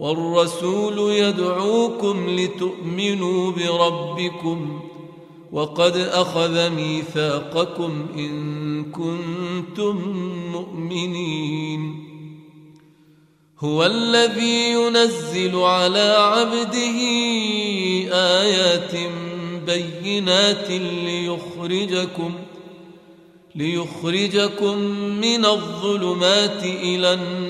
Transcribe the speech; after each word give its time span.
والرسول 0.00 1.12
يدعوكم 1.12 2.30
لتؤمنوا 2.30 3.52
بربكم 3.52 4.80
وقد 5.52 5.96
أخذ 5.96 6.70
ميثاقكم 6.70 8.06
إن 8.16 8.84
كنتم 8.84 9.96
مؤمنين. 10.52 12.04
هو 13.58 13.86
الذي 13.86 14.72
ينزل 14.72 15.56
على 15.56 16.16
عبده 16.18 16.98
آيات 18.12 18.92
بينات 19.66 20.70
ليخرجكم 21.04 22.34
ليخرجكم 23.54 24.78
من 25.20 25.44
الظلمات 25.44 26.62
إلى 26.64 27.14
النور. 27.14 27.49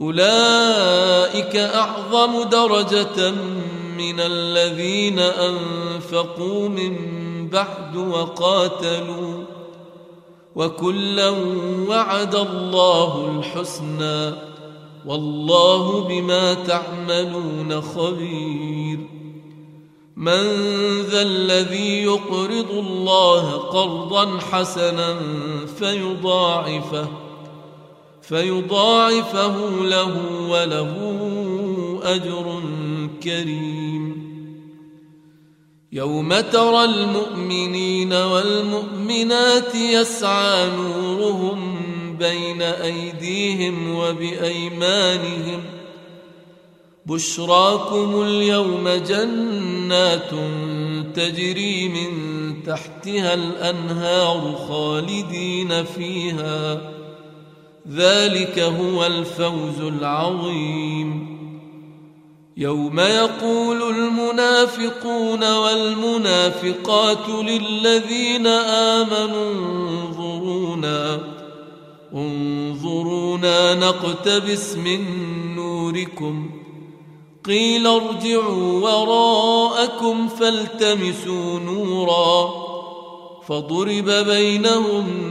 أولئك 0.00 1.56
أعظم 1.56 2.42
درجة 2.42 3.30
من 3.98 4.20
الذين 4.20 5.18
أنفقوا 5.18 6.68
من 6.68 6.96
بعد 7.48 7.96
وقاتلوا 7.96 9.44
وكلا 10.56 11.30
وعد 11.88 12.34
الله 12.34 13.38
الحسنى 13.38 14.32
والله 15.06 16.00
بما 16.00 16.54
تعملون 16.54 17.80
خبير. 17.80 18.98
من 20.16 20.42
ذا 21.02 21.22
الذي 21.22 22.02
يقرض 22.02 22.70
الله 22.70 23.52
قرضا 23.52 24.38
حسنا 24.38 25.16
فيضاعفه 25.78 27.08
فيضاعفه 28.30 29.84
له 29.84 30.16
وله 30.48 30.94
أجر 32.02 32.62
كريم. 33.22 34.30
يوم 35.92 36.40
ترى 36.40 36.84
المؤمنين 36.84 38.12
والمؤمنات 38.12 39.74
يسعى 39.74 40.70
نورهم 40.76 41.78
بين 42.18 42.62
أيديهم 42.62 43.94
وبأيمانهم. 43.94 45.62
بشراكم 47.06 48.22
اليوم 48.22 48.88
جنات 48.88 50.30
تجري 51.14 51.88
من 51.88 52.12
تحتها 52.62 53.34
الأنهار 53.34 54.54
خالدين 54.68 55.84
فيها. 55.84 56.80
ذلك 57.90 58.58
هو 58.58 59.06
الفوز 59.06 59.80
العظيم. 59.80 61.40
يوم 62.56 63.00
يقول 63.00 63.82
المنافقون 63.82 65.56
والمنافقات 65.56 67.28
للذين 67.28 68.46
آمنوا 68.96 69.52
انظرونا 69.52 71.20
انظرونا 72.14 73.74
نقتبس 73.74 74.76
من 74.76 75.04
نوركم. 75.56 76.50
قيل 77.44 77.86
ارجعوا 77.86 78.80
وراءكم 78.80 80.28
فالتمسوا 80.28 81.60
نورا 81.60 82.50
فضرب 83.48 84.10
بينهم 84.10 85.30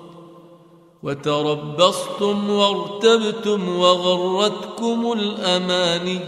وتربصتم 1.03 2.49
وارتبتم 2.49 3.69
وغرتكم 3.69 5.11
الأماني 5.11 6.19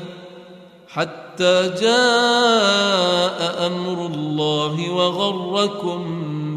حتى 0.88 1.70
جاء 1.82 3.68
أمر 3.68 4.06
الله 4.06 4.90
وغركم 4.92 6.02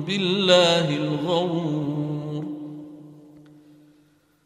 بالله 0.06 0.96
الغرور. 0.96 2.44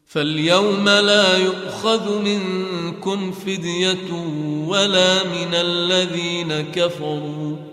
فاليوم 0.05 0.89
لا 0.89 1.37
يؤخذ 1.37 2.19
منكم 2.19 3.31
فدية 3.31 4.11
ولا 4.67 5.23
من 5.23 5.53
الذين 5.53 6.61
كفروا. 6.61 7.70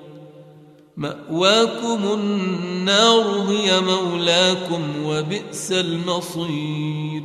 مأواكم 0.98 2.12
النار 2.14 3.44
هي 3.48 3.80
مولاكم 3.80 4.82
وبئس 5.04 5.72
المصير. 5.72 7.22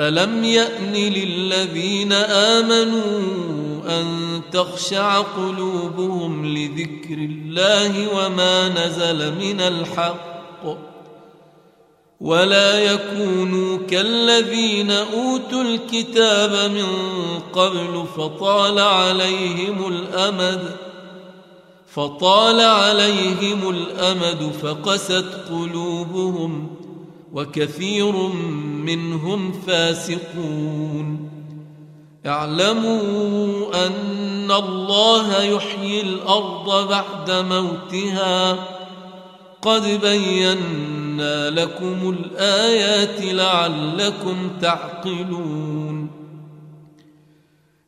ألم 0.00 0.44
يأن 0.44 0.92
للذين 0.92 2.12
آمنوا 2.12 3.20
أن 4.00 4.40
تخشع 4.52 5.18
قلوبهم 5.18 6.56
لذكر 6.56 7.14
الله 7.14 8.16
وما 8.16 8.68
نزل 8.68 9.34
من 9.34 9.60
الحق؟ 9.60 10.64
ولا 12.20 12.80
يكونوا 12.80 13.78
كالذين 13.78 14.90
أوتوا 14.90 15.62
الكتاب 15.62 16.70
من 16.70 16.86
قبل 17.52 18.04
فطال 18.16 18.78
عليهم 18.78 19.88
الأمد. 19.88 20.81
فطال 21.94 22.60
عليهم 22.60 23.70
الأمد 23.70 24.52
فقست 24.62 25.26
قلوبهم 25.50 26.68
وكثير 27.32 28.12
منهم 28.86 29.52
فاسقون. 29.52 31.30
اعلموا 32.26 33.86
أن 33.86 34.50
الله 34.50 35.42
يحيي 35.42 36.00
الأرض 36.00 36.88
بعد 36.88 37.30
موتها. 37.30 38.52
قد 39.62 40.00
بينا 40.02 41.50
لكم 41.50 42.16
الآيات 42.18 43.34
لعلكم 43.34 44.50
تعقلون. 44.60 46.21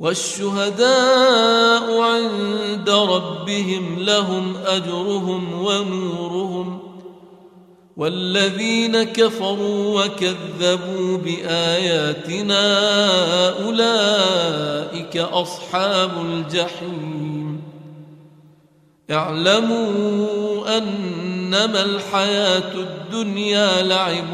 والشهداء 0.00 2.00
عند 2.00 2.90
ربهم 2.90 3.96
لهم 3.98 4.56
أجرهم 4.66 5.64
ونورهم 5.64 6.78
والذين 7.96 9.02
كفروا 9.02 10.04
وكذبوا 10.04 11.18
بآياتنا 11.18 12.62
أولئك 13.64 15.16
أصحاب 15.16 16.10
الجحيم. 16.26 17.62
اعلموا 19.10 20.78
أنما 20.78 21.84
الحياة 21.84 22.72
الدنيا 22.74 23.82
لعب 23.82 24.28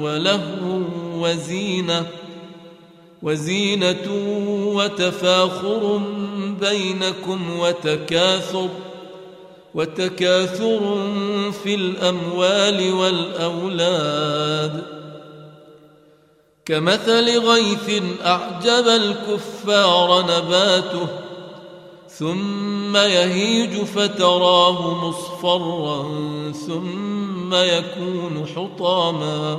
ولهو 0.00 0.80
وزينة 1.14 2.06
وزينة 3.22 4.08
وتفاخر 4.78 6.00
بينكم 6.60 7.58
وتكاثر 7.58 8.68
وتكاثر 9.74 10.80
في 11.64 11.74
الأموال 11.74 12.92
والأولاد 12.92 14.82
كمثل 16.66 17.38
غيث 17.38 18.02
أعجب 18.24 18.88
الكفار 18.88 20.22
نباته 20.22 21.06
ثم 22.08 22.96
يهيج 22.96 23.84
فتراه 23.84 25.04
مصفرا 25.08 26.02
ثم 26.52 27.54
يكون 27.54 28.46
حطاما 28.56 29.58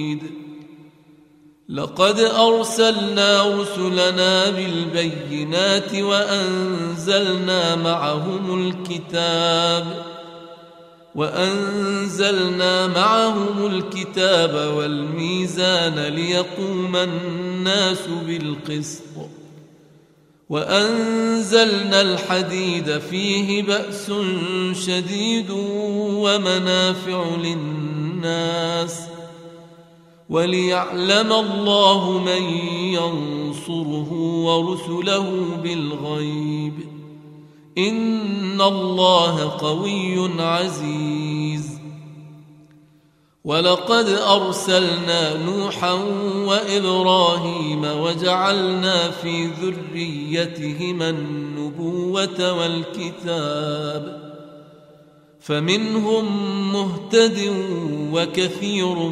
لقد 1.71 2.19
أرسلنا 2.19 3.59
رسلنا 3.61 4.49
بالبينات 4.49 5.95
وأنزلنا 5.95 7.75
معهم 7.75 8.67
الكتاب 8.67 10.05
وأنزلنا 11.15 12.87
معهم 12.87 13.65
الكتاب 13.65 14.73
والميزان 14.75 15.99
ليقوم 15.99 16.95
الناس 16.95 18.07
بالقسط 18.27 19.01
وأنزلنا 20.49 22.01
الحديد 22.01 22.97
فيه 22.97 23.63
بأس 23.63 24.11
شديد 24.85 25.47
ومنافع 25.99 27.25
للناس 27.35 29.10
وليعلم 30.31 31.33
الله 31.33 32.19
من 32.19 32.43
ينصره 32.93 34.13
ورسله 34.13 35.57
بالغيب. 35.63 36.73
إن 37.77 38.61
الله 38.61 39.49
قوي 39.49 40.41
عزيز. 40.41 41.71
ولقد 43.45 44.07
أرسلنا 44.09 45.43
نوحا 45.45 45.93
وإبراهيم 46.47 47.85
وجعلنا 47.85 49.11
في 49.11 49.45
ذريتهما 49.45 51.09
النبوة 51.09 52.53
والكتاب. 52.53 54.31
فمنهم 55.39 56.25
مهتد 56.73 57.53
وكثير 58.13 59.11